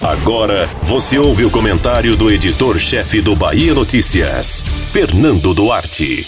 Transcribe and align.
Agora 0.00 0.66
você 0.82 1.18
ouve 1.18 1.44
o 1.44 1.50
comentário 1.50 2.16
do 2.16 2.30
editor-chefe 2.30 3.20
do 3.20 3.36
Bahia 3.36 3.74
Notícias, 3.74 4.62
Fernando 4.92 5.54
Duarte. 5.54 6.26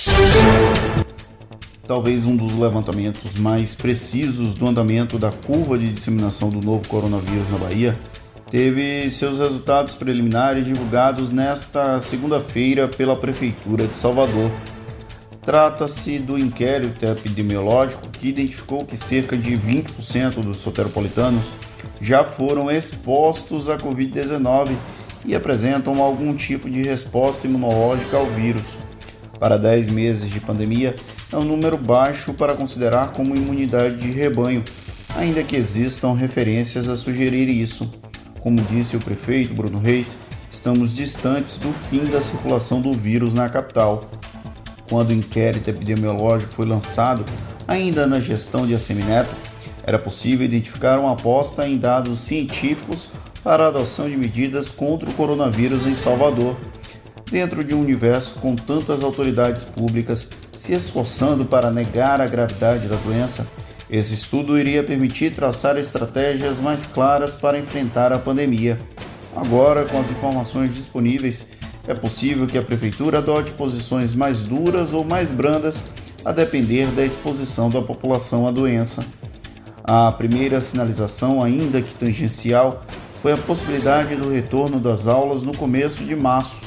Talvez 1.86 2.25
um 2.25 2.36
dos 2.36 2.57
levantamentos 2.57 3.39
mais 3.39 3.75
precisos 3.75 4.55
do 4.55 4.67
andamento 4.67 5.18
da 5.18 5.31
curva 5.31 5.76
de 5.76 5.92
disseminação 5.92 6.49
do 6.49 6.65
novo 6.65 6.86
coronavírus 6.89 7.50
na 7.50 7.58
Bahia 7.58 7.99
teve 8.50 9.11
seus 9.11 9.39
resultados 9.39 9.95
preliminares 9.95 10.64
divulgados 10.64 11.30
nesta 11.30 12.01
segunda-feira 12.01 12.89
pela 12.89 13.16
Prefeitura 13.16 13.87
de 13.87 13.96
Salvador. 13.96 14.51
Trata-se 15.43 16.19
do 16.19 16.39
inquérito 16.39 17.05
epidemiológico 17.05 18.09
que 18.09 18.29
identificou 18.29 18.85
que 18.87 18.96
cerca 18.96 19.37
de 19.37 19.59
20% 19.59 20.41
dos 20.41 20.59
soteropolitanos 20.59 21.53
já 22.01 22.25
foram 22.25 22.71
expostos 22.71 23.69
à 23.69 23.77
Covid-19 23.77 24.73
e 25.25 25.34
apresentam 25.34 26.02
algum 26.02 26.34
tipo 26.34 26.69
de 26.69 26.83
resposta 26.83 27.47
imunológica 27.47 28.16
ao 28.16 28.27
vírus. 28.27 28.77
Para 29.38 29.59
10 29.59 29.89
meses 29.89 30.30
de 30.30 30.41
pandemia, 30.41 30.95
é 31.33 31.37
um 31.37 31.45
número 31.45 31.77
baixo 31.77 32.33
para 32.33 32.55
considerar 32.55 33.12
como 33.12 33.34
imunidade 33.34 33.97
de 33.97 34.11
rebanho, 34.11 34.62
ainda 35.16 35.42
que 35.42 35.56
existam 35.56 36.15
referências 36.15 36.89
a 36.89 36.97
sugerir 36.97 37.48
isso. 37.48 37.91
Como 38.41 38.61
disse 38.62 38.97
o 38.97 39.01
prefeito 39.01 39.55
Bruno 39.55 39.78
Reis, 39.78 40.19
estamos 40.51 40.95
distantes 40.95 41.56
do 41.56 41.73
fim 41.73 42.05
da 42.05 42.23
circulação 42.23 42.80
do 42.80 42.92
vírus 42.92 43.34
na 43.34 43.48
capital. 43.48 44.09
Quando 44.89 45.11
o 45.11 45.14
inquérito 45.14 45.70
epidemiológico 45.70 46.53
foi 46.53 46.66
lançado, 46.66 47.25
ainda 47.66 48.06
na 48.06 48.20
gestão 48.20 48.66
de 48.66 48.75
Assemineto, 48.75 49.34
era 49.87 49.98
possível 49.98 50.45
identificar 50.45 50.98
uma 50.98 51.12
aposta 51.12 51.69
em 51.69 51.77
dados 51.77 52.20
científicos 52.20 53.06
para 53.42 53.65
a 53.65 53.69
adoção 53.69 54.09
de 54.09 54.16
medidas 54.16 54.70
contra 54.70 55.09
o 55.09 55.12
coronavírus 55.15 55.87
em 55.87 55.95
Salvador. 55.95 56.56
Dentro 57.31 57.62
de 57.62 57.75
um 57.75 57.81
universo 57.81 58.36
com 58.36 58.55
tantas 58.55 59.03
autoridades 59.03 59.64
públicas 59.64 60.28
se 60.53 60.73
esforçando 60.73 61.45
para 61.45 61.70
negar 61.70 62.20
a 62.20 62.27
gravidade 62.27 62.89
da 62.89 62.97
doença, 62.97 63.47
esse 63.91 64.14
estudo 64.14 64.58
iria 64.58 64.83
permitir 64.83 65.34
traçar 65.34 65.77
estratégias 65.77 66.61
mais 66.61 66.86
claras 66.86 67.36
para 67.36 67.58
enfrentar 67.58 68.12
a 68.12 68.19
pandemia. 68.19 68.78
Agora, 69.36 69.84
com 69.84 70.01
as 70.01 70.11
informações 70.11 70.75
disponíveis, 70.75 71.47
é 71.86 71.92
possível 71.92 72.47
que 72.47 72.56
a 72.56 72.62
Prefeitura 72.62 73.19
adote 73.19 73.53
posições 73.53 74.14
mais 74.14 74.42
duras 74.42 74.95
ou 74.95 75.05
mais 75.05 75.30
brandas, 75.30 75.84
a 76.25 76.33
depender 76.33 76.86
da 76.92 77.05
exposição 77.05 77.69
da 77.69 77.83
população 77.83 78.48
à 78.48 78.51
doença. 78.51 79.05
A 79.86 80.10
primeira 80.10 80.62
sinalização, 80.62 81.42
ainda 81.42 81.82
que 81.82 81.94
tangencial, 81.94 82.80
foi 83.20 83.32
a 83.32 83.36
possibilidade 83.36 84.16
do 84.16 84.30
retorno 84.30 84.80
das 84.80 85.06
aulas 85.06 85.42
no 85.42 85.54
começo 85.54 86.02
de 86.02 86.16
março. 86.16 86.62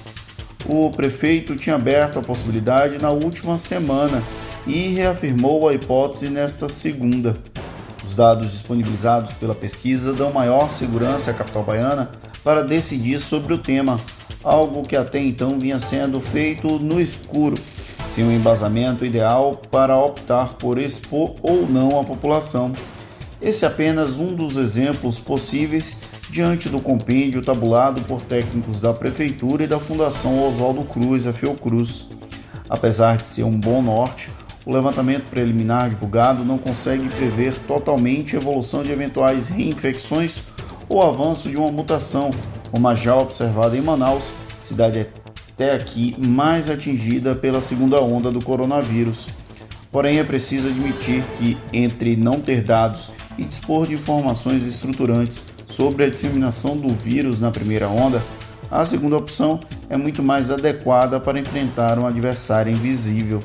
O 0.67 0.91
prefeito 0.91 1.55
tinha 1.55 1.77
aberto 1.77 2.19
a 2.19 2.21
possibilidade 2.21 3.01
na 3.01 3.09
última 3.09 3.57
semana 3.57 4.21
e 4.67 4.89
reafirmou 4.89 5.67
a 5.67 5.73
hipótese 5.73 6.29
nesta 6.29 6.69
segunda. 6.69 7.35
Os 8.05 8.13
dados 8.13 8.51
disponibilizados 8.51 9.33
pela 9.33 9.55
pesquisa 9.55 10.13
dão 10.13 10.31
maior 10.31 10.69
segurança 10.69 11.31
à 11.31 11.33
capital 11.33 11.63
baiana 11.63 12.11
para 12.43 12.63
decidir 12.63 13.17
sobre 13.17 13.51
o 13.51 13.57
tema, 13.57 13.99
algo 14.43 14.83
que 14.83 14.95
até 14.95 15.17
então 15.17 15.57
vinha 15.57 15.79
sendo 15.79 16.21
feito 16.21 16.77
no 16.77 17.01
escuro, 17.01 17.57
sem 18.11 18.23
um 18.23 18.31
embasamento 18.31 19.03
ideal 19.03 19.59
para 19.71 19.97
optar 19.97 20.53
por 20.53 20.77
expor 20.77 21.33
ou 21.41 21.67
não 21.67 21.99
a 21.99 22.03
população. 22.03 22.71
Esse 23.41 23.66
é 23.66 23.67
apenas 23.67 24.17
um 24.17 24.33
dos 24.33 24.57
exemplos 24.57 25.19
possíveis 25.19 25.95
diante 26.30 26.69
do 26.69 26.80
compêndio 26.80 27.41
tabulado 27.41 28.02
por 28.03 28.21
técnicos 28.21 28.79
da 28.79 28.94
Prefeitura 28.94 29.63
e 29.63 29.67
da 29.67 29.79
Fundação 29.79 30.47
Oswaldo 30.47 30.83
Cruz, 30.83 31.27
a 31.27 31.33
Fiocruz. 31.33 32.05
Apesar 32.67 33.17
de 33.17 33.25
ser 33.25 33.44
um 33.44 33.57
bom 33.57 33.81
norte, 33.81 34.31
o 34.66 34.73
levantamento 34.73 35.29
preliminar 35.29 35.89
divulgado 35.89 36.44
não 36.44 36.57
consegue 36.57 37.07
prever 37.09 37.53
totalmente 37.67 38.35
a 38.35 38.39
evolução 38.39 38.81
de 38.81 38.91
eventuais 38.91 39.47
reinfecções 39.47 40.41
ou 40.89 41.01
avanço 41.03 41.47
de 41.47 41.56
uma 41.56 41.72
mutação, 41.72 42.31
como 42.72 42.94
já 42.95 43.16
observada 43.16 43.78
em 43.78 43.81
Manaus, 43.81 44.33
cidade 44.59 45.07
até 45.53 45.73
aqui 45.73 46.16
mais 46.17 46.69
atingida 46.69 47.35
pela 47.35 47.62
segunda 47.62 48.01
onda 48.01 48.31
do 48.31 48.44
coronavírus. 48.44 49.28
Porém, 49.92 50.20
é 50.20 50.24
preciso 50.24 50.68
admitir 50.70 51.24
que, 51.38 51.58
entre 51.72 52.16
não 52.16 52.40
ter 52.40 52.62
dados 52.62 53.09
e 53.38 53.44
dispor 53.44 53.88
de 53.88 53.94
informações 53.94 54.66
estruturantes 54.66 55.46
sobre 55.68 56.06
a 56.06 56.09
disseminação 56.09 56.75
do 56.75 56.94
vírus 56.94 57.40
na 57.40 57.52
primeira 57.52 57.88
onda, 57.88 58.22
a 58.70 58.86
segunda 58.86 59.16
opção 59.16 59.59
é 59.90 59.96
muito 59.96 60.22
mais 60.22 60.52
adequada 60.52 61.20
para 61.20 61.40
enfrentar 61.40 61.98
um 61.98 62.06
adversário 62.06 62.72
invisível. 62.72 63.42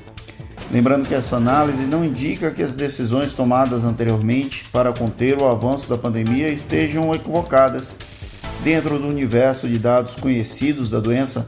Lembrando 0.73 1.07
que 1.07 1.15
essa 1.15 1.37
análise 1.37 1.87
não 1.87 2.05
indica 2.05 2.51
que 2.51 2.63
as 2.63 2.75
decisões 2.75 3.35
tomadas 3.35 3.85
anteriormente 3.85 4.65
para 4.73 4.93
conter 4.93 5.41
o 5.41 5.47
avanço 5.47 5.89
da 5.89 5.99
pandemia 5.99 6.49
estejam 6.49 7.15
equivocadas. 7.15 7.95
Dentro 8.65 8.99
do 8.99 9.07
universo 9.07 9.69
de 9.69 9.79
dados 9.79 10.17
conhecidos 10.17 10.89
da 10.89 10.99
doença, 10.99 11.45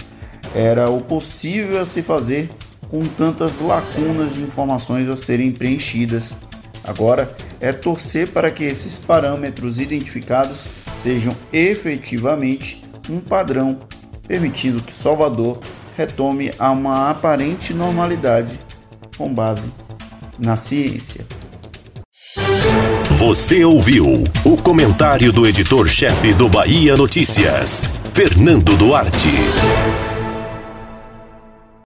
era 0.54 0.90
o 0.90 1.00
possível 1.00 1.80
a 1.80 1.86
se 1.86 2.02
fazer 2.02 2.50
com 2.88 3.04
tantas 3.06 3.60
lacunas 3.60 4.34
de 4.34 4.42
informações 4.42 5.08
a 5.08 5.16
serem 5.16 5.52
preenchidas. 5.52 6.34
Agora 6.82 7.34
é 7.60 7.72
torcer 7.72 8.28
para 8.28 8.50
que 8.50 8.64
esses 8.64 8.98
parâmetros 8.98 9.80
identificados 9.80 10.66
sejam 10.96 11.34
efetivamente 11.52 12.84
um 13.08 13.20
padrão, 13.20 13.80
permitindo 14.26 14.82
que 14.82 14.92
Salvador 14.92 15.58
retome 15.96 16.50
a 16.58 16.70
uma 16.70 17.10
aparente 17.10 17.72
normalidade 17.72 18.58
com 19.16 19.32
base 19.32 19.70
na 20.38 20.56
ciência. 20.56 21.24
Você 23.16 23.64
ouviu 23.64 24.24
o 24.44 24.56
comentário 24.56 25.32
do 25.32 25.46
editor-chefe 25.46 26.34
do 26.34 26.48
Bahia 26.48 26.96
Notícias, 26.96 27.84
Fernando 28.12 28.76
Duarte. 28.76 29.30